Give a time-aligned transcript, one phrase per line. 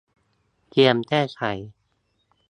[0.69, 1.41] เตรียมแก้ไข